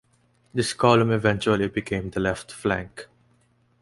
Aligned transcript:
This 0.51 0.73
column 0.73 1.11
eventually 1.11 1.67
became 1.67 2.09
the 2.09 2.19
left 2.21 2.51
flank. 2.51 3.05